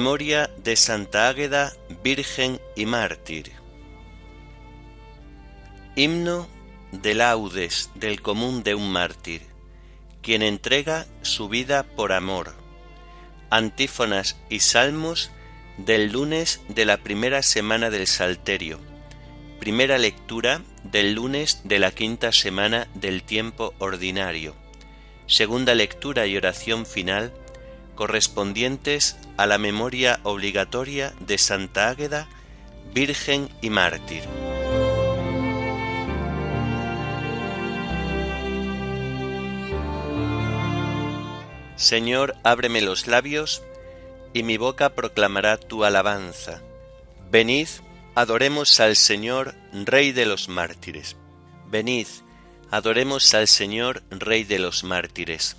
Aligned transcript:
Memoria 0.00 0.48
de 0.56 0.76
Santa 0.76 1.28
Águeda, 1.28 1.74
Virgen 2.02 2.58
y 2.74 2.86
Mártir. 2.86 3.52
Himno 5.94 6.48
de 6.90 7.12
laudes 7.12 7.90
del 7.96 8.22
común 8.22 8.62
de 8.62 8.74
un 8.74 8.90
mártir, 8.90 9.42
quien 10.22 10.40
entrega 10.40 11.06
su 11.20 11.50
vida 11.50 11.82
por 11.82 12.12
amor. 12.12 12.54
Antífonas 13.50 14.38
y 14.48 14.60
salmos 14.60 15.32
del 15.76 16.10
lunes 16.12 16.62
de 16.70 16.86
la 16.86 16.96
primera 16.96 17.42
semana 17.42 17.90
del 17.90 18.06
Salterio 18.06 18.80
Primera 19.58 19.98
lectura 19.98 20.62
del 20.82 21.12
lunes 21.12 21.60
de 21.64 21.78
la 21.78 21.90
quinta 21.90 22.32
semana 22.32 22.88
del 22.94 23.22
tiempo 23.22 23.74
ordinario. 23.78 24.56
Segunda 25.26 25.74
lectura 25.74 26.26
y 26.26 26.38
oración 26.38 26.86
final 26.86 27.34
correspondientes 28.00 29.18
a 29.36 29.44
la 29.44 29.58
memoria 29.58 30.20
obligatoria 30.22 31.12
de 31.20 31.36
Santa 31.36 31.90
Águeda, 31.90 32.30
Virgen 32.94 33.50
y 33.60 33.68
Mártir. 33.68 34.22
Señor, 41.76 42.36
ábreme 42.42 42.80
los 42.80 43.06
labios, 43.06 43.62
y 44.32 44.44
mi 44.44 44.56
boca 44.56 44.94
proclamará 44.94 45.58
tu 45.58 45.84
alabanza. 45.84 46.62
Venid, 47.30 47.68
Adoremos 48.14 48.80
al 48.80 48.96
Señor, 48.96 49.54
Rey 49.74 50.12
de 50.12 50.24
los 50.24 50.48
mártires. 50.48 51.16
Venid, 51.66 52.06
adoremos 52.70 53.34
al 53.34 53.46
Señor, 53.46 54.02
Rey 54.08 54.44
de 54.44 54.58
los 54.58 54.84
mártires. 54.84 55.58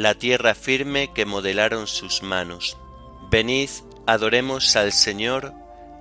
la 0.00 0.14
tierra 0.14 0.54
firme 0.54 1.12
que 1.12 1.26
modelaron 1.26 1.86
sus 1.86 2.22
manos. 2.22 2.78
Venid, 3.30 3.68
adoremos 4.06 4.74
al 4.76 4.92
Señor, 4.92 5.52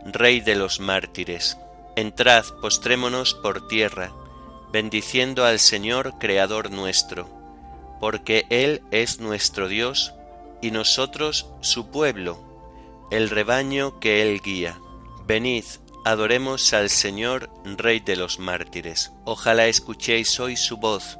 Rey 0.06 0.40
de 0.40 0.56
los 0.56 0.80
mártires. 0.80 1.58
Entrad, 1.98 2.46
postrémonos 2.62 3.34
por 3.34 3.68
tierra, 3.68 4.14
bendiciendo 4.72 5.44
al 5.44 5.60
Señor, 5.60 6.14
Creador 6.18 6.72
nuestro, 6.72 7.28
porque 8.00 8.46
Él 8.50 8.82
es 8.92 9.20
nuestro 9.20 9.68
Dios 9.68 10.14
y 10.62 10.72
nosotros 10.72 11.48
su 11.60 11.92
pueblo, 11.92 12.40
el 13.12 13.30
rebaño 13.30 14.00
que 14.00 14.22
Él 14.22 14.40
guía. 14.42 14.80
Venid, 15.28 15.66
adoremos 16.06 16.72
al 16.72 16.90
Señor, 16.90 17.50
Rey 17.66 18.00
de 18.00 18.16
los 18.16 18.40
mártires. 18.40 19.12
Ojalá 19.26 19.68
escuchéis 19.68 20.40
hoy 20.40 20.56
su 20.56 20.78
voz, 20.78 21.20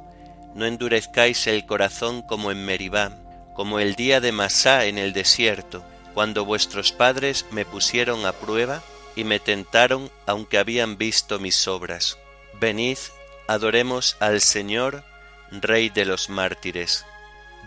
no 0.54 0.66
endurezcáis 0.66 1.46
el 1.46 1.66
corazón 1.66 2.22
como 2.22 2.50
en 2.50 2.64
Meribá, 2.64 3.12
como 3.54 3.78
el 3.78 3.94
día 3.94 4.20
de 4.20 4.32
Masá 4.32 4.86
en 4.86 4.98
el 4.98 5.12
desierto, 5.12 5.84
cuando 6.14 6.44
vuestros 6.44 6.92
padres 6.92 7.46
me 7.50 7.64
pusieron 7.64 8.26
a 8.26 8.32
prueba 8.32 8.82
y 9.16 9.24
me 9.24 9.38
tentaron 9.38 10.10
aunque 10.26 10.58
habían 10.58 10.96
visto 10.96 11.38
mis 11.38 11.68
obras. 11.68 12.18
Venid, 12.60 12.98
adoremos 13.46 14.16
al 14.20 14.40
Señor, 14.40 15.04
Rey 15.50 15.88
de 15.88 16.04
los 16.04 16.28
mártires. 16.28 17.04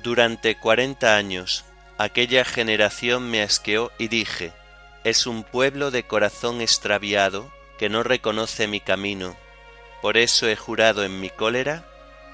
Durante 0.03 0.55
cuarenta 0.55 1.15
años 1.15 1.65
aquella 1.97 2.45
generación 2.45 3.29
me 3.29 3.41
asqueó 3.41 3.91
y 3.97 4.07
dije, 4.07 4.53
es 5.03 5.27
un 5.27 5.43
pueblo 5.43 5.91
de 5.91 6.03
corazón 6.03 6.61
extraviado 6.61 7.51
que 7.77 7.89
no 7.89 8.03
reconoce 8.03 8.67
mi 8.67 8.79
camino. 8.79 9.35
Por 10.01 10.17
eso 10.17 10.47
he 10.47 10.55
jurado 10.55 11.03
en 11.03 11.19
mi 11.19 11.29
cólera 11.29 11.85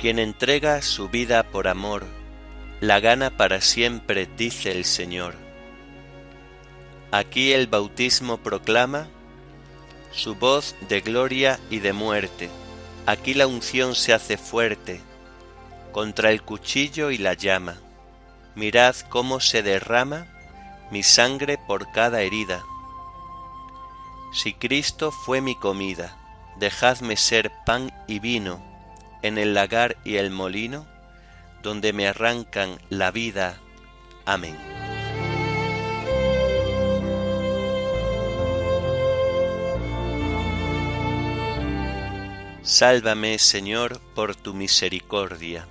Quien 0.00 0.18
entrega 0.18 0.80
su 0.80 1.10
vida 1.10 1.42
por 1.42 1.68
amor, 1.68 2.06
la 2.80 3.00
gana 3.00 3.36
para 3.36 3.60
siempre, 3.60 4.26
dice 4.34 4.72
el 4.72 4.86
Señor. 4.86 5.34
Aquí 7.10 7.52
el 7.52 7.66
bautismo 7.66 8.38
proclama 8.38 9.08
su 10.10 10.36
voz 10.36 10.74
de 10.88 11.02
gloria 11.02 11.60
y 11.68 11.80
de 11.80 11.92
muerte. 11.92 12.48
Aquí 13.04 13.34
la 13.34 13.46
unción 13.46 13.94
se 13.94 14.14
hace 14.14 14.38
fuerte, 14.38 15.02
contra 15.92 16.30
el 16.30 16.40
cuchillo 16.40 17.10
y 17.10 17.18
la 17.18 17.34
llama. 17.34 17.76
Mirad 18.54 18.96
cómo 19.10 19.38
se 19.38 19.62
derrama 19.62 20.28
mi 20.90 21.02
sangre 21.02 21.58
por 21.58 21.92
cada 21.92 22.22
herida. 22.22 22.64
Si 24.32 24.54
Cristo 24.54 25.12
fue 25.12 25.42
mi 25.42 25.56
comida, 25.56 26.16
dejadme 26.58 27.18
ser 27.18 27.52
pan 27.66 27.92
y 28.08 28.18
vino 28.18 28.69
en 29.22 29.38
el 29.38 29.54
lagar 29.54 29.96
y 30.04 30.16
el 30.16 30.30
molino, 30.30 30.86
donde 31.62 31.92
me 31.92 32.06
arrancan 32.06 32.78
la 32.88 33.10
vida. 33.10 33.58
Amén. 34.24 34.56
Sálvame, 42.62 43.38
Señor, 43.38 44.00
por 44.14 44.36
tu 44.36 44.54
misericordia. 44.54 45.66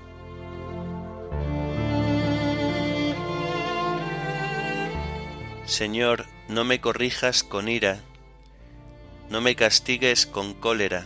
Señor, 5.65 6.25
no 6.47 6.65
me 6.65 6.81
corrijas 6.81 7.43
con 7.43 7.69
ira, 7.69 7.99
no 9.29 9.39
me 9.39 9.55
castigues 9.55 10.25
con 10.25 10.55
cólera. 10.55 11.05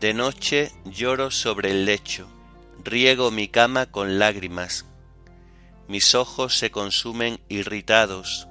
de 0.00 0.14
noche 0.14 0.72
lloro 0.86 1.30
sobre 1.30 1.72
el 1.72 1.84
lecho, 1.84 2.26
riego 2.82 3.30
mi 3.30 3.48
cama 3.48 3.84
con 3.84 4.18
lágrimas, 4.18 4.86
mis 5.88 6.14
ojos 6.14 6.56
se 6.56 6.70
consumen 6.70 7.38
irritados, 7.50 8.48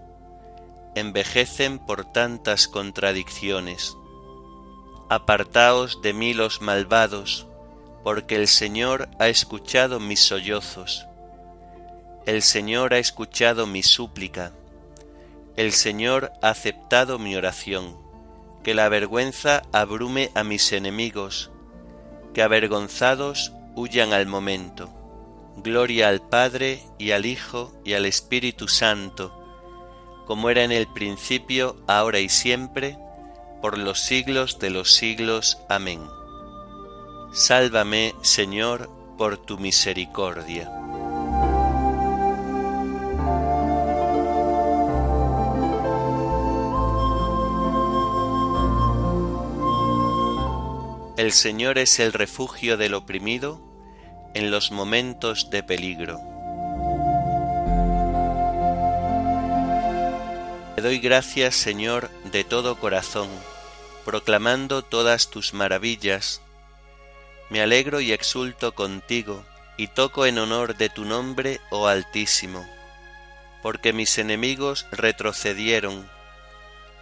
envejecen 0.93 1.79
por 1.79 2.05
tantas 2.05 2.67
contradicciones. 2.67 3.97
Apartaos 5.09 6.03
de 6.03 6.13
mí 6.13 6.35
los 6.35 6.61
malvados, 6.61 7.47
porque 8.03 8.35
el 8.35 8.47
Señor 8.47 9.09
ha 9.17 9.27
escuchado 9.27 9.99
mis 9.99 10.19
sollozos, 10.19 11.07
el 12.27 12.43
Señor 12.43 12.93
ha 12.93 12.99
escuchado 12.99 13.65
mi 13.65 13.81
súplica, 13.81 14.53
el 15.55 15.73
Señor 15.73 16.31
ha 16.43 16.49
aceptado 16.49 17.17
mi 17.17 17.35
oración, 17.35 17.97
que 18.63 18.73
la 18.73 18.89
vergüenza 18.89 19.63
abrume 19.71 20.31
a 20.35 20.43
mis 20.43 20.71
enemigos, 20.71 21.51
que 22.33 22.41
avergonzados 22.41 23.53
huyan 23.75 24.13
al 24.13 24.25
momento. 24.27 24.89
Gloria 25.57 26.09
al 26.09 26.21
Padre 26.21 26.81
y 26.97 27.11
al 27.11 27.25
Hijo 27.25 27.73
y 27.83 27.93
al 27.93 28.05
Espíritu 28.05 28.67
Santo, 28.67 29.35
como 30.25 30.49
era 30.49 30.63
en 30.63 30.71
el 30.71 30.87
principio, 30.87 31.75
ahora 31.87 32.19
y 32.19 32.29
siempre, 32.29 32.97
por 33.61 33.77
los 33.77 33.99
siglos 33.99 34.59
de 34.59 34.69
los 34.69 34.93
siglos. 34.93 35.57
Amén. 35.67 36.01
Sálvame, 37.33 38.13
Señor, 38.21 38.89
por 39.17 39.37
tu 39.37 39.57
misericordia. 39.57 40.71
El 51.19 51.33
Señor 51.33 51.77
es 51.77 51.99
el 51.99 52.13
refugio 52.13 52.77
del 52.77 52.93
oprimido 52.93 53.59
en 54.33 54.51
los 54.51 54.71
momentos 54.71 55.49
de 55.49 55.63
peligro. 55.63 56.17
Te 60.77 60.81
doy 60.81 60.99
gracias, 60.99 61.55
Señor, 61.55 62.09
de 62.31 62.45
todo 62.45 62.79
corazón, 62.79 63.27
proclamando 64.05 64.81
todas 64.81 65.29
tus 65.29 65.53
maravillas. 65.53 66.41
Me 67.49 67.59
alegro 67.59 67.99
y 67.99 68.13
exulto 68.13 68.73
contigo, 68.73 69.43
y 69.75 69.87
toco 69.87 70.25
en 70.25 70.37
honor 70.37 70.77
de 70.77 70.87
tu 70.87 71.03
nombre, 71.03 71.59
oh 71.69 71.87
Altísimo, 71.87 72.65
porque 73.61 73.91
mis 73.91 74.17
enemigos 74.19 74.87
retrocedieron, 74.89 76.09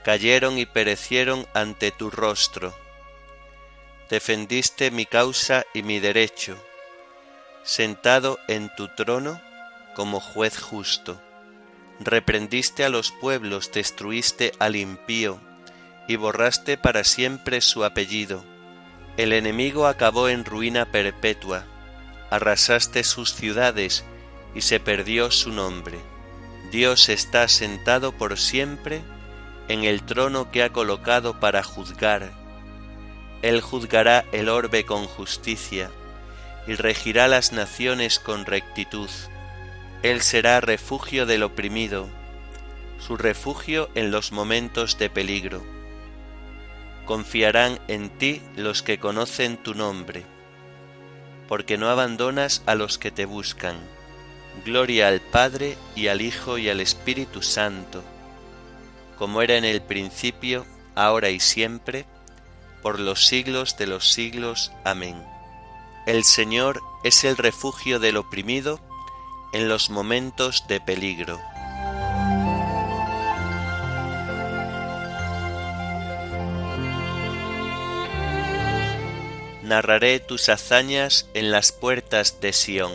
cayeron 0.04 0.58
y 0.58 0.66
perecieron 0.66 1.46
ante 1.54 1.92
tu 1.92 2.10
rostro 2.10 2.74
defendiste 4.10 4.90
mi 4.90 5.06
causa 5.06 5.66
y 5.74 5.84
mi 5.84 6.00
derecho, 6.00 6.58
sentado 7.64 8.40
en 8.48 8.74
tu 8.76 8.88
trono 8.90 9.42
como 9.96 10.20
juez 10.20 10.60
justo. 10.60 11.22
Reprendiste 12.00 12.86
a 12.86 12.90
los 12.90 13.12
pueblos, 13.12 13.72
destruiste 13.72 14.54
al 14.60 14.76
impío, 14.76 15.40
y 16.08 16.16
borraste 16.16 16.78
para 16.78 17.04
siempre 17.04 17.60
su 17.60 17.84
apellido. 17.84 18.46
El 19.18 19.34
enemigo 19.34 19.88
acabó 19.88 20.30
en 20.30 20.46
ruina 20.46 20.92
perpetua, 20.92 21.66
arrasaste 22.30 23.04
sus 23.04 23.34
ciudades, 23.34 24.06
y 24.56 24.62
se 24.62 24.80
perdió 24.80 25.32
su 25.32 25.52
nombre. 25.52 25.98
Dios 26.72 27.10
está 27.10 27.48
sentado 27.48 28.12
por 28.12 28.38
siempre 28.40 29.02
en 29.68 29.84
el 29.84 30.04
trono 30.04 30.52
que 30.52 30.64
ha 30.64 30.72
colocado 30.72 31.40
para 31.40 31.64
juzgar 31.64 32.47
él 33.42 33.62
juzgará 33.62 34.26
el 34.32 34.50
orbe 34.50 34.86
con 34.86 35.06
justicia 35.06 35.92
y 36.68 36.76
regirá 36.76 37.28
las 37.28 37.54
naciones 37.54 38.20
con 38.20 38.46
rectitud. 38.46 39.10
Él 40.04 40.22
será 40.22 40.60
refugio 40.62 41.26
del 41.26 41.44
oprimido, 41.44 42.08
su 43.00 43.16
refugio 43.18 43.90
en 43.96 44.12
los 44.12 44.32
momentos 44.32 44.98
de 44.98 45.10
peligro. 45.10 45.64
Confiarán 47.06 47.80
en 47.88 48.10
ti 48.10 48.42
los 48.56 48.84
que 48.84 49.00
conocen 49.00 49.58
tu 49.58 49.74
nombre, 49.74 50.26
porque 51.48 51.78
no 51.78 51.90
abandonas 51.90 52.64
a 52.66 52.76
los 52.76 52.98
que 52.98 53.12
te 53.12 53.26
buscan. 53.26 53.78
Gloria 54.66 55.08
al 55.08 55.22
Padre 55.22 55.78
y 55.96 56.08
al 56.08 56.22
Hijo 56.22 56.58
y 56.58 56.70
al 56.70 56.82
Espíritu 56.82 57.42
Santo, 57.42 58.04
como 59.18 59.42
era 59.42 59.56
en 59.56 59.66
el 59.66 59.82
principio, 59.82 60.66
ahora 60.96 61.30
y 61.30 61.40
siempre, 61.40 62.06
por 62.82 63.00
los 63.00 63.26
siglos 63.26 63.78
de 63.78 63.88
los 63.88 64.12
siglos. 64.12 64.72
Amén. 64.84 65.24
El 66.06 66.24
Señor 66.24 66.82
es 67.04 67.24
el 67.24 67.38
refugio 67.38 68.00
del 68.00 68.18
oprimido 68.18 68.80
en 69.54 69.68
los 69.68 69.90
momentos 69.90 70.66
de 70.68 70.80
peligro. 70.80 71.40
Narraré 79.64 80.22
tus 80.22 80.48
hazañas 80.48 81.28
en 81.34 81.52
las 81.52 81.74
puertas 81.74 82.40
de 82.40 82.54
Sión. 82.54 82.94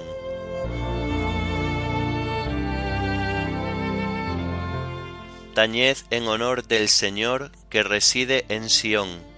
Tañed 5.55 5.99
en 6.09 6.27
honor 6.29 6.67
del 6.67 6.89
Señor 6.89 7.53
que 7.69 7.83
reside 7.83 8.47
en 8.49 8.71
Sión 8.71 9.32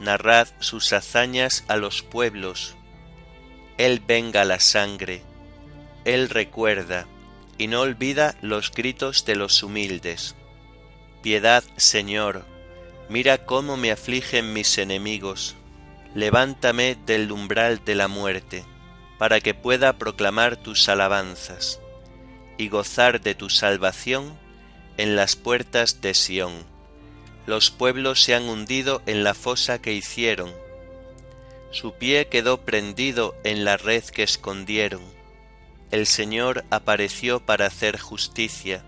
narrad 0.00 0.48
sus 0.60 0.92
hazañas 0.92 1.64
a 1.68 1.76
los 1.76 2.02
pueblos. 2.02 2.76
Él 3.76 4.02
venga 4.06 4.44
la 4.44 4.60
sangre, 4.60 5.22
Él 6.04 6.28
recuerda 6.28 7.06
y 7.58 7.66
no 7.66 7.80
olvida 7.80 8.36
los 8.40 8.70
gritos 8.70 9.24
de 9.24 9.36
los 9.36 9.62
humildes. 9.62 10.36
Piedad, 11.22 11.64
Señor, 11.76 12.44
mira 13.08 13.44
cómo 13.44 13.76
me 13.76 13.90
afligen 13.90 14.52
mis 14.52 14.78
enemigos. 14.78 15.56
Levántame 16.14 16.96
del 17.06 17.30
umbral 17.32 17.84
de 17.84 17.94
la 17.94 18.08
muerte, 18.08 18.64
para 19.18 19.40
que 19.40 19.54
pueda 19.54 19.98
proclamar 19.98 20.56
tus 20.56 20.88
alabanzas 20.88 21.80
y 22.56 22.68
gozar 22.68 23.20
de 23.20 23.34
tu 23.34 23.50
salvación 23.50 24.38
en 24.96 25.16
las 25.16 25.36
puertas 25.36 26.00
de 26.00 26.14
Sión 26.14 26.77
los 27.48 27.70
pueblos 27.70 28.22
se 28.22 28.34
han 28.34 28.46
hundido 28.46 29.00
en 29.06 29.24
la 29.24 29.32
fosa 29.32 29.80
que 29.80 29.94
hicieron. 29.94 30.52
Su 31.70 31.94
pie 31.94 32.28
quedó 32.28 32.60
prendido 32.60 33.34
en 33.42 33.64
la 33.64 33.78
red 33.78 34.04
que 34.04 34.22
escondieron. 34.22 35.00
El 35.90 36.06
Señor 36.06 36.66
apareció 36.68 37.40
para 37.40 37.64
hacer 37.64 37.98
justicia, 37.98 38.84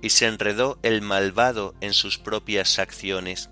y 0.00 0.10
se 0.10 0.26
enredó 0.26 0.78
el 0.84 1.02
malvado 1.02 1.74
en 1.80 1.92
sus 1.92 2.18
propias 2.18 2.78
acciones. 2.78 3.50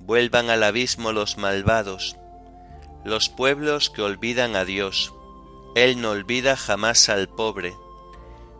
Vuelvan 0.00 0.50
al 0.50 0.64
abismo 0.64 1.12
los 1.12 1.38
malvados, 1.38 2.16
los 3.04 3.28
pueblos 3.28 3.90
que 3.90 4.02
olvidan 4.02 4.56
a 4.56 4.64
Dios. 4.64 5.14
Él 5.76 6.00
no 6.00 6.10
olvida 6.10 6.56
jamás 6.56 7.08
al 7.08 7.28
pobre, 7.28 7.74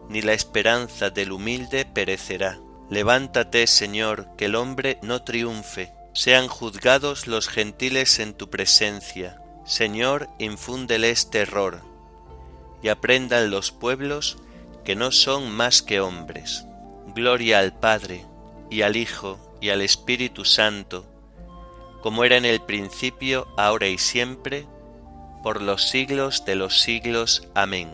ni 0.09 0.23
la 0.23 0.33
esperanza 0.33 1.11
del 1.11 1.33
humilde 1.33 1.87
perecerá. 1.87 2.61
Levántate, 2.91 3.67
Señor, 3.67 4.29
que 4.37 4.47
el 4.47 4.55
hombre 4.55 4.99
no 5.03 5.23
triunfe, 5.23 5.93
sean 6.12 6.49
juzgados 6.49 7.27
los 7.27 7.49
gentiles 7.49 8.19
en 8.19 8.35
tu 8.35 8.51
presencia. 8.51 9.41
Señor, 9.65 10.29
infúndeles 10.39 11.31
terror, 11.31 11.81
y 12.83 12.89
aprendan 12.89 13.51
los 13.51 13.71
pueblos 13.71 14.37
que 14.85 14.97
no 14.97 15.12
son 15.12 15.51
más 15.51 15.83
que 15.83 16.01
hombres. 16.01 16.67
Gloria 17.15 17.61
al 17.61 17.73
Padre, 17.73 18.27
y 18.71 18.83
al 18.83 18.97
Hijo, 18.97 19.39
y 19.61 19.71
al 19.71 19.81
Espíritu 19.81 20.45
Santo, 20.45 21.07
como 22.03 22.25
era 22.25 22.37
en 22.37 22.45
el 22.45 22.61
principio, 22.61 23.47
ahora 23.57 23.87
y 23.87 23.97
siempre, 23.97 24.67
por 25.43 25.62
los 25.62 25.89
siglos 25.89 26.45
de 26.45 26.57
los 26.57 26.81
siglos. 26.81 27.49
Amén. 27.55 27.91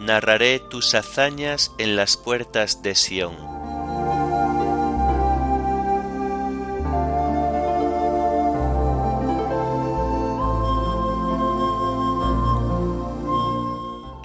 Narraré 0.00 0.58
tus 0.58 0.94
hazañas 0.94 1.70
en 1.78 1.96
las 1.96 2.16
puertas 2.16 2.82
de 2.82 2.94
Sión. 2.94 3.57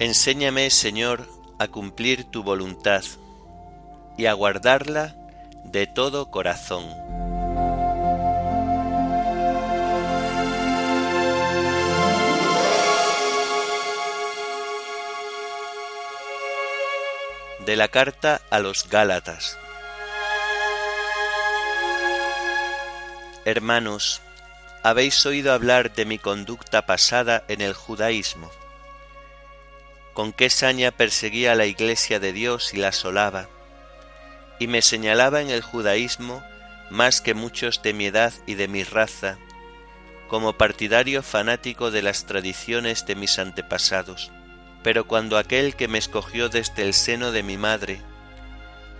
Enséñame, 0.04 0.68
Señor, 0.68 1.26
a 1.58 1.68
cumplir 1.68 2.24
tu 2.24 2.42
voluntad 2.42 3.02
y 4.18 4.26
a 4.26 4.34
guardarla 4.34 5.16
de 5.64 5.86
todo 5.86 6.30
corazón. 6.30 6.84
De 17.64 17.74
la 17.74 17.88
carta 17.88 18.42
a 18.50 18.58
los 18.58 18.86
Gálatas 18.90 19.58
Hermanos, 23.46 24.20
habéis 24.82 25.24
oído 25.24 25.54
hablar 25.54 25.94
de 25.94 26.04
mi 26.04 26.18
conducta 26.18 26.84
pasada 26.84 27.42
en 27.48 27.62
el 27.62 27.72
judaísmo 27.72 28.50
con 30.14 30.32
qué 30.32 30.48
saña 30.48 30.92
perseguía 30.92 31.52
a 31.52 31.54
la 31.56 31.66
iglesia 31.66 32.20
de 32.20 32.32
Dios 32.32 32.72
y 32.72 32.78
la 32.78 32.88
asolaba, 32.88 33.48
y 34.60 34.68
me 34.68 34.80
señalaba 34.80 35.42
en 35.42 35.50
el 35.50 35.60
judaísmo 35.60 36.42
más 36.90 37.20
que 37.20 37.34
muchos 37.34 37.82
de 37.82 37.92
mi 37.92 38.06
edad 38.06 38.32
y 38.46 38.54
de 38.54 38.68
mi 38.68 38.84
raza, 38.84 39.38
como 40.28 40.54
partidario 40.54 41.22
fanático 41.22 41.90
de 41.90 42.02
las 42.02 42.26
tradiciones 42.26 43.06
de 43.06 43.16
mis 43.16 43.38
antepasados. 43.38 44.30
Pero 44.84 45.06
cuando 45.06 45.36
aquel 45.36 45.74
que 45.74 45.88
me 45.88 45.98
escogió 45.98 46.48
desde 46.48 46.82
el 46.82 46.94
seno 46.94 47.32
de 47.32 47.42
mi 47.42 47.56
madre, 47.56 48.00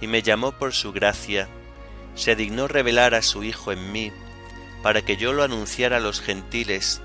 y 0.01 0.09
me 0.09 0.23
llamó 0.23 0.53
por 0.53 0.73
su 0.73 0.93
gracia, 0.93 1.49
se 2.15 2.35
dignó 2.35 2.69
revelar 2.69 3.15
a 3.15 3.23
su 3.23 3.45
Hijo 3.45 3.71
en 3.71 3.93
mí, 3.93 4.13
para 4.83 5.03
que 5.03 5.17
yo 5.17 5.33
lo 5.33 5.45
anunciara 5.45 5.99
a 5.99 6.01
los 6.01 6.21
gentiles, 6.21 7.01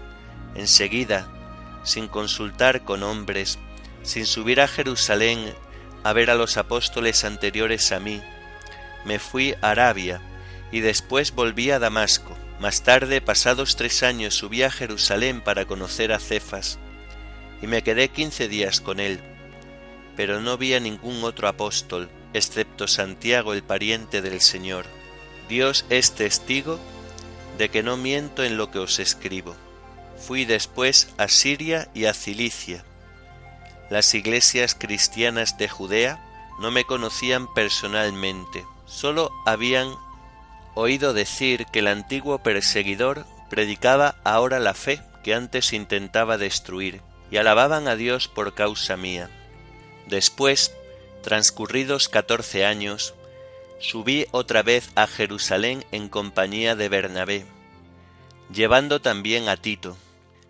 enseguida, 0.56 1.28
sin 1.84 2.08
consultar 2.08 2.84
con 2.84 3.04
hombres, 3.04 3.60
sin 4.10 4.26
subir 4.26 4.60
a 4.60 4.68
Jerusalén 4.68 5.54
a 6.04 6.14
ver 6.14 6.32
a 6.32 6.36
los 6.36 6.58
apóstoles 6.58 7.24
anteriores 7.24 7.92
a 7.92 8.00
mí, 8.00 8.24
me 9.06 9.20
fui 9.20 9.54
a 9.62 9.70
Arabia 9.70 10.20
y 10.72 10.80
después 10.80 11.32
volví 11.32 11.70
a 11.70 11.78
Damasco. 11.78 12.36
Más 12.60 12.82
tarde, 12.82 13.22
pasados 13.22 13.76
tres 13.76 14.02
años, 14.02 14.34
subí 14.34 14.64
a 14.64 14.72
Jerusalén 14.72 15.42
para 15.42 15.66
conocer 15.66 16.12
a 16.12 16.20
Cefas, 16.20 16.80
y 17.62 17.68
me 17.68 17.84
quedé 17.84 18.10
quince 18.10 18.48
días 18.48 18.82
con 18.82 19.00
él, 19.00 19.20
pero 20.16 20.42
no 20.42 20.58
vi 20.58 20.74
a 20.74 20.80
ningún 20.80 21.24
otro 21.24 21.48
apóstol, 21.48 22.10
excepto 22.34 22.88
Santiago 22.88 23.54
el 23.54 23.62
pariente 23.62 24.24
del 24.24 24.42
Señor. 24.42 24.86
Dios 25.48 25.86
es 25.90 26.14
testigo 26.14 26.80
de 27.60 27.70
que 27.70 27.84
no 27.84 27.96
miento 27.96 28.44
en 28.44 28.58
lo 28.58 28.72
que 28.72 28.80
os 28.80 28.98
escribo. 29.00 29.56
Fui 30.18 30.46
después 30.46 31.14
a 31.18 31.28
Siria 31.28 31.90
y 31.94 32.06
a 32.06 32.14
Cilicia. 32.14 32.84
Las 33.90 34.14
iglesias 34.14 34.76
cristianas 34.76 35.58
de 35.58 35.68
Judea 35.68 36.24
no 36.60 36.72
me 36.72 36.86
conocían 36.86 37.52
personalmente, 37.54 38.66
solo 38.86 39.32
habían 39.46 39.96
oído 40.76 41.14
decir 41.14 41.66
que 41.66 41.80
el 41.80 41.88
antiguo 41.88 42.40
perseguidor 42.40 43.26
predicaba 43.50 44.16
ahora 44.24 44.60
la 44.60 44.74
fe 44.74 45.02
que 45.24 45.34
antes 45.34 45.74
intentaba 45.74 46.38
destruir, 46.38 47.02
y 47.32 47.38
alababan 47.38 47.88
a 47.88 47.96
Dios 47.96 48.28
por 48.28 48.54
causa 48.54 48.98
mía. 48.98 49.30
Después, 50.08 50.74
transcurridos 51.22 52.10
catorce 52.10 52.66
años, 52.66 53.14
subí 53.80 54.26
otra 54.32 54.64
vez 54.64 54.90
a 54.96 55.08
Jerusalén 55.08 55.86
en 55.92 56.10
compañía 56.10 56.76
de 56.76 56.90
Bernabé, 56.90 57.46
llevando 58.54 59.02
también 59.02 59.50
a 59.50 59.58
Tito. 59.58 59.98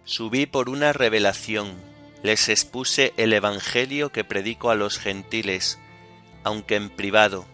Subí 0.06 0.46
por 0.46 0.70
una 0.70 0.94
revelación, 0.94 1.76
les 2.24 2.50
expuse 2.50 3.14
el 3.18 3.34
Evangelio 3.34 4.12
que 4.12 4.24
predico 4.24 4.70
a 4.70 4.76
los 4.76 5.00
gentiles, 5.00 5.80
aunque 6.44 6.76
en 6.76 6.90
privado, 6.90 7.46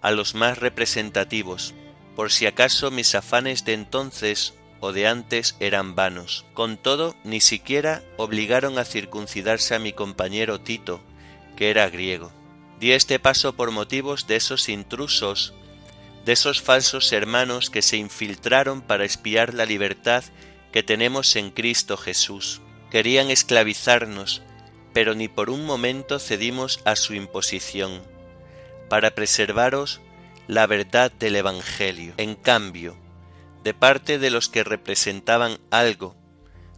a 0.00 0.10
los 0.10 0.34
más 0.34 0.58
representativos, 0.58 1.74
por 2.14 2.30
si 2.30 2.46
acaso 2.46 2.90
mis 2.90 3.14
afanes 3.14 3.64
de 3.64 3.72
entonces 3.72 4.54
o 4.80 4.92
de 4.92 5.06
antes 5.06 5.56
eran 5.60 5.94
vanos. 5.94 6.44
Con 6.54 6.76
todo, 6.76 7.14
ni 7.24 7.40
siquiera 7.40 8.02
obligaron 8.16 8.78
a 8.78 8.84
circuncidarse 8.84 9.74
a 9.74 9.78
mi 9.78 9.92
compañero 9.92 10.60
Tito, 10.60 11.00
que 11.56 11.70
era 11.70 11.88
griego. 11.88 12.32
Di 12.80 12.92
este 12.92 13.20
paso 13.20 13.54
por 13.54 13.70
motivos 13.70 14.26
de 14.26 14.36
esos 14.36 14.68
intrusos, 14.68 15.54
de 16.24 16.32
esos 16.32 16.60
falsos 16.60 17.12
hermanos 17.12 17.70
que 17.70 17.82
se 17.82 17.96
infiltraron 17.96 18.82
para 18.82 19.04
espiar 19.04 19.54
la 19.54 19.66
libertad 19.66 20.24
que 20.72 20.82
tenemos 20.82 21.36
en 21.36 21.50
Cristo 21.50 21.96
Jesús. 21.96 22.60
Querían 22.92 23.30
esclavizarnos, 23.30 24.42
pero 24.92 25.14
ni 25.14 25.26
por 25.26 25.48
un 25.48 25.64
momento 25.64 26.18
cedimos 26.18 26.80
a 26.84 26.94
su 26.94 27.14
imposición, 27.14 28.02
para 28.90 29.14
preservaros 29.14 30.02
la 30.46 30.66
verdad 30.66 31.10
del 31.10 31.36
Evangelio. 31.36 32.12
En 32.18 32.34
cambio, 32.34 32.94
de 33.64 33.72
parte 33.72 34.18
de 34.18 34.28
los 34.28 34.50
que 34.50 34.62
representaban 34.62 35.58
algo, 35.70 36.14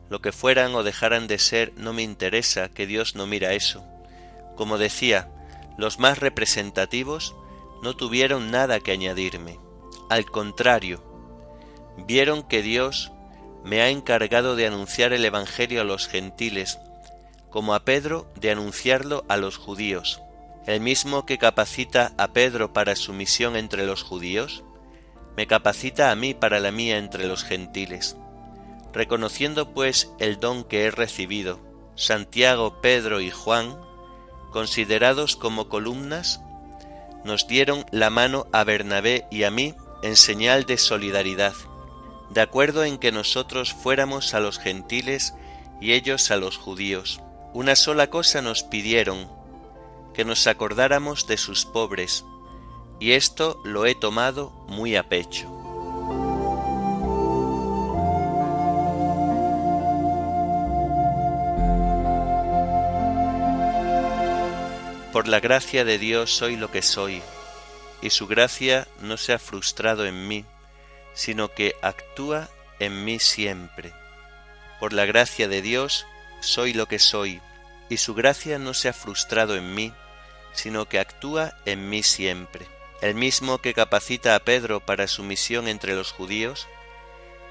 lo 0.09 0.21
que 0.21 0.31
fueran 0.31 0.77
o 0.77 0.85
dejaran 0.85 1.27
de 1.27 1.41
ser, 1.41 1.73
no 1.77 1.93
me 1.93 2.03
interesa, 2.03 2.69
que 2.69 2.87
Dios 2.87 3.17
no 3.17 3.27
mira 3.27 3.53
eso. 3.53 3.85
Como 4.55 4.79
decía, 4.79 5.33
los 5.79 5.99
más 5.99 6.21
representativos 6.21 7.35
no 7.83 7.97
tuvieron 7.97 8.53
nada 8.53 8.79
que 8.79 8.93
añadirme. 8.93 9.59
Al 10.11 10.27
contrario, 10.27 11.03
vieron 12.07 12.45
que 12.45 12.63
Dios 12.63 13.11
me 13.65 13.81
ha 13.81 13.89
encargado 13.89 14.57
de 14.57 14.67
anunciar 14.67 15.13
el 15.13 15.25
Evangelio 15.25 15.81
a 15.81 15.85
los 15.85 16.07
gentiles, 16.07 16.79
como 17.51 17.75
a 17.75 17.85
Pedro 17.85 18.31
de 18.37 18.51
anunciarlo 18.51 19.25
a 19.29 19.37
los 19.37 19.57
judíos. 19.57 20.21
El 20.67 20.81
mismo 20.81 21.27
que 21.27 21.39
capacita 21.39 22.13
a 22.19 22.33
Pedro 22.33 22.73
para 22.73 22.95
su 22.97 23.13
misión 23.13 23.57
entre 23.57 23.87
los 23.87 24.03
judíos, 24.03 24.65
me 25.37 25.47
capacita 25.47 26.11
a 26.11 26.15
mí 26.15 26.35
para 26.35 26.61
la 26.61 26.71
mía 26.71 26.99
entre 26.99 27.27
los 27.27 27.45
gentiles. 27.45 28.17
Reconociendo 28.93 29.73
pues 29.73 30.13
el 30.19 30.39
don 30.39 30.65
que 30.65 30.85
he 30.85 30.91
recibido, 30.91 31.59
Santiago, 31.97 32.81
Pedro 32.81 33.21
y 33.21 33.31
Juan, 33.31 33.77
considerados 34.53 35.37
como 35.37 35.69
columnas, 35.69 36.41
nos 37.25 37.47
dieron 37.47 37.85
la 37.91 38.11
mano 38.11 38.47
a 38.53 38.65
Bernabé 38.65 39.27
y 39.31 39.45
a 39.45 39.51
mí 39.51 39.75
en 40.03 40.17
señal 40.17 40.65
de 40.65 40.77
solidaridad, 40.77 41.55
de 42.31 42.41
acuerdo 42.41 42.85
en 42.85 42.99
que 42.99 43.13
nosotros 43.13 43.73
fuéramos 43.73 44.35
a 44.35 44.41
los 44.41 44.59
gentiles 44.59 45.35
y 45.81 45.93
ellos 45.93 46.31
a 46.31 46.37
los 46.37 46.57
judíos. 46.57 47.21
Una 47.53 47.77
sola 47.77 48.09
cosa 48.09 48.43
nos 48.43 48.63
pidieron, 48.63 49.29
que 50.15 50.25
nos 50.25 50.47
acordáramos 50.47 51.27
de 51.27 51.37
sus 51.37 51.65
pobres, 51.65 52.25
y 53.01 53.13
esto 53.13 53.61
lo 53.65 53.87
he 53.87 53.95
tomado 53.95 54.51
muy 54.69 54.97
a 54.97 55.09
pecho. 55.09 55.51
Por 65.13 65.29
la 65.29 65.39
gracia 65.39 65.85
de 65.85 65.99
Dios 65.99 66.35
soy 66.35 66.57
lo 66.57 66.73
que 66.73 66.83
soy, 66.83 67.23
y 68.03 68.11
su 68.11 68.27
gracia 68.27 68.89
no 69.01 69.17
se 69.17 69.33
ha 69.33 69.39
frustrado 69.39 70.07
en 70.07 70.27
mí, 70.27 70.45
sino 71.15 71.49
que 71.49 71.75
actúa 71.81 72.49
en 72.79 73.05
mí 73.05 73.19
siempre. 73.19 73.93
Por 74.81 74.93
la 74.93 75.07
gracia 75.07 75.49
de 75.49 75.63
Dios 75.63 76.07
soy 76.41 76.75
lo 76.75 76.87
que 76.87 76.99
soy, 76.99 77.41
y 77.89 77.97
su 77.97 78.15
gracia 78.15 78.59
no 78.59 78.75
se 78.75 78.89
ha 78.89 78.93
frustrado 78.93 79.57
en 79.57 79.75
mí, 79.75 79.93
sino 80.53 80.87
que 80.89 80.99
actúa 80.99 81.57
en 81.65 81.89
mí 81.89 82.03
siempre. 82.03 82.67
El 83.01 83.15
mismo 83.15 83.59
que 83.59 83.75
capacita 83.75 84.35
a 84.35 84.41
Pedro 84.41 84.81
para 84.81 85.09
su 85.09 85.23
misión 85.23 85.69
entre 85.69 85.95
los 85.95 86.13
judíos, 86.13 86.69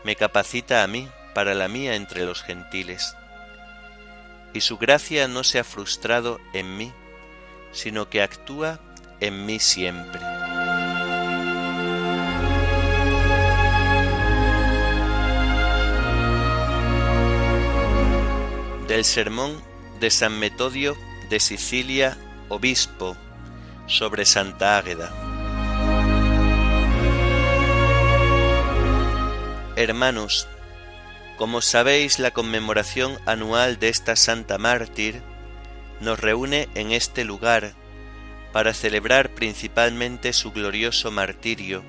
me 0.03 0.15
capacita 0.15 0.83
a 0.83 0.87
mí 0.87 1.09
para 1.33 1.53
la 1.53 1.67
mía 1.67 1.95
entre 1.95 2.25
los 2.25 2.43
gentiles. 2.43 3.15
Y 4.53 4.61
su 4.61 4.77
gracia 4.77 5.27
no 5.27 5.43
se 5.43 5.59
ha 5.59 5.63
frustrado 5.63 6.39
en 6.53 6.77
mí, 6.77 6.91
sino 7.71 8.09
que 8.09 8.21
actúa 8.21 8.79
en 9.19 9.45
mí 9.45 9.59
siempre. 9.59 10.32
Del 18.93 19.05
sermón 19.05 19.59
de 19.99 20.11
San 20.11 20.37
Metodio 20.37 20.95
de 21.27 21.39
Sicilia, 21.39 22.15
obispo, 22.47 23.17
sobre 23.87 24.23
Santa 24.23 24.77
Águeda. 24.77 25.11
Hermanos, 29.75 30.47
como 31.39 31.61
sabéis, 31.61 32.19
la 32.19 32.29
conmemoración 32.29 33.17
anual 33.25 33.79
de 33.79 33.89
esta 33.89 34.15
santa 34.15 34.59
mártir 34.59 35.23
nos 35.99 36.19
reúne 36.19 36.69
en 36.75 36.91
este 36.91 37.23
lugar 37.23 37.73
para 38.51 38.75
celebrar 38.75 39.33
principalmente 39.33 40.33
su 40.33 40.51
glorioso 40.51 41.09
martirio, 41.09 41.83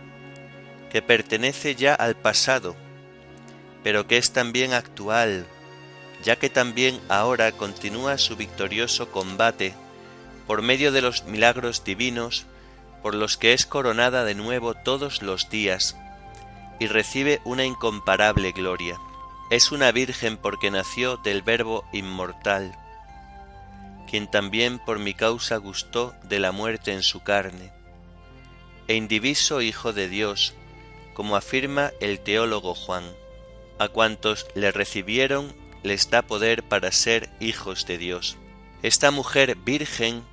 que 0.91 1.03
pertenece 1.03 1.75
ya 1.75 1.93
al 1.93 2.17
pasado, 2.17 2.75
pero 3.83 4.07
que 4.07 4.17
es 4.17 4.33
también 4.33 4.73
actual, 4.73 5.47
ya 6.25 6.37
que 6.37 6.51
también 6.51 7.01
ahora 7.09 7.53
continúa 7.53 8.19
su 8.19 8.37
victorioso 8.37 9.11
combate 9.11 9.75
por 10.47 10.63
medio 10.63 10.91
de 10.91 11.03
los 11.03 11.25
milagros 11.25 11.85
divinos 11.85 12.47
por 13.03 13.15
los 13.15 13.37
que 13.37 13.53
es 13.53 13.67
coronada 13.67 14.25
de 14.25 14.35
nuevo 14.35 14.75
todos 14.75 15.23
los 15.23 15.51
días 15.51 15.97
y 16.81 16.87
recibe 16.87 17.41
una 17.45 17.65
incomparable 17.65 18.53
gloria. 18.53 18.99
Es 19.51 19.73
una 19.73 19.93
virgen 19.93 20.39
porque 20.39 20.71
nació 20.71 21.19
del 21.19 21.43
Verbo 21.43 21.85
inmortal, 21.93 22.75
quien 24.11 24.27
también 24.31 24.79
por 24.79 24.99
mi 24.99 25.13
causa 25.13 25.59
gustó 25.59 26.15
de 26.25 26.39
la 26.39 26.51
muerte 26.51 26.93
en 26.93 27.03
su 27.03 27.23
carne, 27.23 27.73
e 28.89 28.95
indiviso 28.95 29.61
Hijo 29.61 29.93
de 29.93 30.09
Dios, 30.09 30.55
como 31.13 31.37
afirma 31.37 31.93
el 32.01 32.21
teólogo 32.21 32.75
Juan. 32.75 33.05
A 33.79 33.89
cuantos 33.89 34.47
le 34.55 34.73
recibieron 34.73 35.55
les 35.85 36.11
da 36.11 36.23
poder 36.23 36.65
para 36.65 36.91
ser 36.91 37.31
hijos 37.39 37.87
de 37.87 37.99
Dios. 37.99 38.37
Esta 38.83 39.13
mujer 39.13 39.57
virgen, 39.57 40.25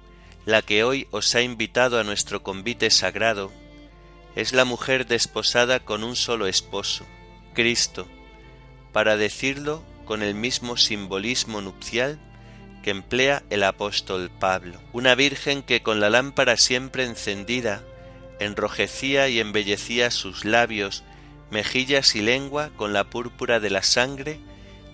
la 0.46 0.63
que 0.63 0.84
hoy 0.84 1.08
os 1.12 1.36
ha 1.36 1.41
invitado 1.41 2.00
a 2.00 2.03
nuestro 2.03 2.41
convite 2.41 2.89
sagrado, 2.89 3.51
es 4.36 4.53
la 4.53 4.65
mujer 4.65 5.05
desposada 5.05 5.79
con 5.81 6.03
un 6.03 6.15
solo 6.15 6.48
esposo, 6.48 7.05
Cristo, 7.53 8.08
para 8.93 9.17
decirlo 9.17 9.84
con 10.05 10.24
el 10.24 10.34
mismo 10.34 10.77
simbolismo 10.77 11.62
nupcial 11.62 12.20
que 12.81 12.89
emplea 12.89 13.43
el 13.50 13.63
apóstol 13.63 14.31
Pablo, 14.39 14.79
una 14.93 15.13
virgen 15.13 15.62
que 15.62 15.84
con 15.84 16.00
la 16.00 16.10
lámpara 16.10 16.58
siempre 16.58 17.03
encendida 17.03 17.84
enrojecía 18.39 19.29
y 19.29 19.39
embellecía 19.39 20.10
sus 20.10 20.46
labios, 20.46 21.03
mejillas 21.51 22.15
y 22.15 22.22
lengua 22.22 22.72
con 22.75 22.91
la 22.91 23.03
púrpura 23.03 23.60
de 23.60 23.70
la 23.70 23.84
sangre 23.84 24.39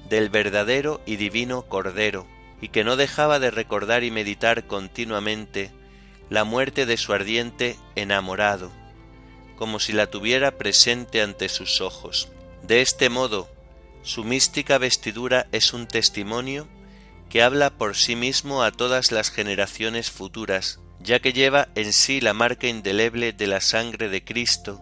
del 0.10 0.30
verdadero 0.30 1.02
y 1.06 1.16
divino 1.16 1.64
Cordero, 1.64 2.28
y 2.62 2.70
que 2.70 2.84
no 2.84 2.96
dejaba 2.96 3.40
de 3.40 3.52
recordar 3.52 4.04
y 4.04 4.12
meditar 4.12 4.68
continuamente 4.68 5.72
la 6.30 6.44
muerte 6.44 6.86
de 6.86 6.98
su 6.98 7.14
ardiente 7.14 7.78
enamorado, 7.96 8.72
como 9.58 9.80
si 9.80 9.94
la 9.94 10.08
tuviera 10.08 10.58
presente 10.58 11.22
ante 11.22 11.50
sus 11.50 11.82
ojos. 11.82 12.30
De 12.64 12.82
este 12.82 13.10
modo, 13.10 13.50
su 14.02 14.24
mística 14.24 14.78
vestidura 14.78 15.48
es 15.52 15.74
un 15.74 15.88
testimonio 15.88 16.68
que 17.30 17.44
habla 17.44 17.70
por 17.70 17.96
sí 17.96 18.16
mismo 18.16 18.64
a 18.64 18.72
todas 18.72 19.12
las 19.12 19.30
generaciones 19.32 20.12
futuras, 20.12 20.80
ya 21.00 21.20
que 21.20 21.34
lleva 21.34 21.68
en 21.76 21.94
sí 21.94 22.22
la 22.22 22.34
marca 22.34 22.68
indeleble 22.68 23.34
de 23.34 23.48
la 23.48 23.62
sangre 23.62 24.10
de 24.10 24.24
Cristo, 24.24 24.82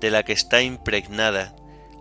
de 0.00 0.10
la 0.10 0.22
que 0.22 0.32
está 0.32 0.62
impregnada, 0.62 1.54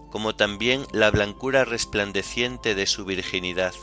como 0.09 0.35
también 0.35 0.85
la 0.91 1.11
blancura 1.11 1.65
resplandeciente 1.65 2.75
de 2.75 2.85
su 2.87 3.05
virginidad. 3.05 3.73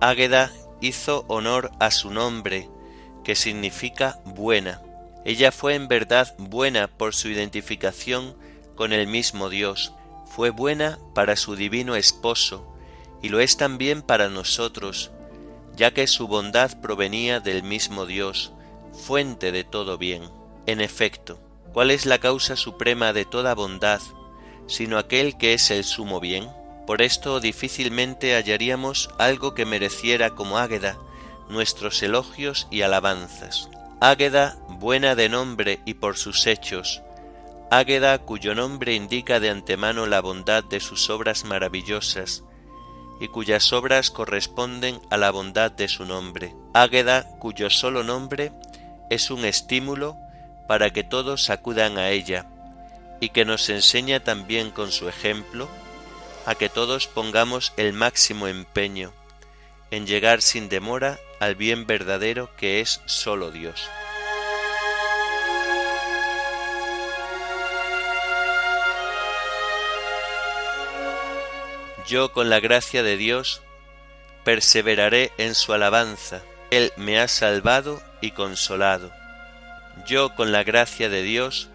Águeda 0.00 0.52
hizo 0.80 1.24
honor 1.28 1.70
a 1.80 1.90
su 1.90 2.10
nombre, 2.10 2.68
que 3.22 3.34
significa 3.34 4.20
buena. 4.24 4.82
Ella 5.24 5.52
fue 5.52 5.74
en 5.74 5.88
verdad 5.88 6.34
buena 6.38 6.88
por 6.88 7.14
su 7.14 7.28
identificación 7.28 8.36
con 8.74 8.92
el 8.92 9.06
mismo 9.06 9.48
Dios, 9.48 9.92
fue 10.26 10.50
buena 10.50 10.98
para 11.14 11.36
su 11.36 11.56
divino 11.56 11.96
esposo, 11.96 12.66
y 13.22 13.28
lo 13.28 13.40
es 13.40 13.56
también 13.56 14.02
para 14.02 14.28
nosotros, 14.28 15.10
ya 15.76 15.94
que 15.94 16.06
su 16.06 16.28
bondad 16.28 16.80
provenía 16.80 17.40
del 17.40 17.62
mismo 17.62 18.04
Dios, 18.04 18.52
fuente 18.92 19.52
de 19.52 19.64
todo 19.64 19.96
bien. 19.96 20.22
En 20.66 20.80
efecto, 20.80 21.38
¿cuál 21.72 21.90
es 21.90 22.04
la 22.04 22.18
causa 22.18 22.56
suprema 22.56 23.12
de 23.12 23.24
toda 23.24 23.54
bondad, 23.54 24.00
sino 24.66 24.98
aquel 24.98 25.36
que 25.36 25.54
es 25.54 25.70
el 25.70 25.84
sumo 25.84 26.20
bien? 26.20 26.48
Por 26.86 27.02
esto 27.02 27.40
difícilmente 27.40 28.34
hallaríamos 28.34 29.10
algo 29.18 29.54
que 29.54 29.64
mereciera 29.64 30.30
como 30.30 30.58
Águeda 30.58 30.98
nuestros 31.48 32.02
elogios 32.02 32.66
y 32.70 32.82
alabanzas. 32.82 33.68
Águeda, 34.00 34.56
buena 34.68 35.14
de 35.14 35.28
nombre 35.28 35.80
y 35.84 35.94
por 35.94 36.16
sus 36.16 36.46
hechos, 36.46 37.02
Águeda 37.70 38.18
cuyo 38.18 38.54
nombre 38.54 38.94
indica 38.94 39.40
de 39.40 39.50
antemano 39.50 40.06
la 40.06 40.20
bondad 40.20 40.62
de 40.62 40.80
sus 40.80 41.10
obras 41.10 41.44
maravillosas, 41.44 42.44
y 43.20 43.28
cuyas 43.28 43.72
obras 43.72 44.10
corresponden 44.10 45.00
a 45.10 45.16
la 45.16 45.30
bondad 45.30 45.70
de 45.70 45.88
su 45.88 46.04
nombre. 46.04 46.54
Águeda 46.72 47.24
cuyo 47.38 47.70
solo 47.70 48.02
nombre 48.02 48.52
es 49.10 49.30
un 49.30 49.44
estímulo 49.44 50.16
para 50.68 50.90
que 50.90 51.04
todos 51.04 51.50
acudan 51.50 51.98
a 51.98 52.10
ella, 52.10 52.46
y 53.24 53.30
que 53.30 53.46
nos 53.46 53.70
enseña 53.70 54.20
también 54.20 54.70
con 54.70 54.92
su 54.92 55.08
ejemplo 55.08 55.66
a 56.44 56.56
que 56.56 56.68
todos 56.68 57.06
pongamos 57.06 57.72
el 57.78 57.94
máximo 57.94 58.48
empeño 58.48 59.14
en 59.90 60.06
llegar 60.06 60.42
sin 60.42 60.68
demora 60.68 61.18
al 61.40 61.54
bien 61.54 61.86
verdadero 61.86 62.54
que 62.58 62.82
es 62.82 63.00
solo 63.06 63.50
Dios. 63.50 63.88
Yo 72.06 72.30
con 72.30 72.50
la 72.50 72.60
gracia 72.60 73.02
de 73.02 73.16
Dios 73.16 73.62
perseveraré 74.44 75.32
en 75.38 75.54
su 75.54 75.72
alabanza. 75.72 76.42
Él 76.70 76.92
me 76.98 77.18
ha 77.18 77.28
salvado 77.28 78.02
y 78.20 78.32
consolado. 78.32 79.10
Yo 80.06 80.34
con 80.34 80.52
la 80.52 80.62
gracia 80.62 81.08
de 81.08 81.22
Dios 81.22 81.70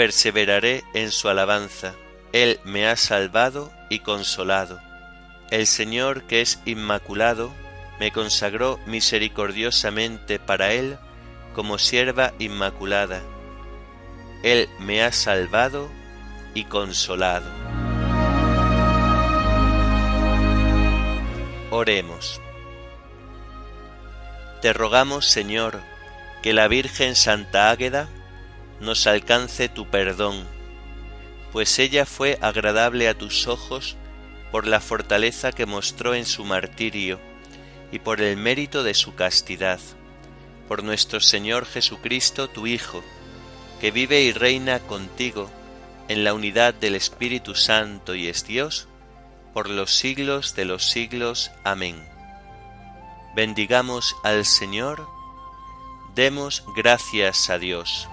perseveraré 0.00 0.82
en 0.94 1.10
su 1.10 1.28
alabanza. 1.28 1.92
Él 2.32 2.58
me 2.64 2.88
ha 2.88 2.96
salvado 2.96 3.70
y 3.90 3.98
consolado. 3.98 4.80
El 5.50 5.66
Señor 5.66 6.22
que 6.22 6.40
es 6.40 6.58
inmaculado 6.64 7.52
me 7.98 8.10
consagró 8.10 8.80
misericordiosamente 8.86 10.38
para 10.38 10.72
Él 10.72 10.96
como 11.54 11.76
sierva 11.76 12.32
inmaculada. 12.38 13.20
Él 14.42 14.70
me 14.78 15.02
ha 15.02 15.12
salvado 15.12 15.90
y 16.54 16.64
consolado. 16.64 17.50
Oremos. 21.70 22.40
Te 24.62 24.72
rogamos, 24.72 25.26
Señor, 25.26 25.82
que 26.42 26.54
la 26.54 26.68
Virgen 26.68 27.16
Santa 27.16 27.68
Águeda 27.68 28.08
nos 28.80 29.06
alcance 29.06 29.68
tu 29.68 29.86
perdón, 29.86 30.44
pues 31.52 31.78
ella 31.78 32.06
fue 32.06 32.38
agradable 32.40 33.08
a 33.08 33.16
tus 33.16 33.46
ojos 33.46 33.96
por 34.50 34.66
la 34.66 34.80
fortaleza 34.80 35.52
que 35.52 35.66
mostró 35.66 36.14
en 36.14 36.24
su 36.24 36.44
martirio 36.44 37.20
y 37.92 37.98
por 37.98 38.20
el 38.20 38.36
mérito 38.36 38.82
de 38.82 38.94
su 38.94 39.14
castidad, 39.14 39.80
por 40.68 40.82
nuestro 40.84 41.20
Señor 41.20 41.66
Jesucristo, 41.66 42.48
tu 42.48 42.66
Hijo, 42.66 43.02
que 43.80 43.90
vive 43.90 44.22
y 44.22 44.32
reina 44.32 44.78
contigo 44.80 45.50
en 46.08 46.24
la 46.24 46.34
unidad 46.34 46.74
del 46.74 46.94
Espíritu 46.94 47.54
Santo 47.54 48.14
y 48.14 48.28
es 48.28 48.46
Dios, 48.46 48.88
por 49.52 49.68
los 49.68 49.94
siglos 49.94 50.54
de 50.54 50.64
los 50.64 50.88
siglos. 50.88 51.50
Amén. 51.64 51.96
Bendigamos 53.34 54.16
al 54.24 54.44
Señor, 54.44 55.06
demos 56.14 56.64
gracias 56.76 57.50
a 57.50 57.58
Dios. 57.58 58.08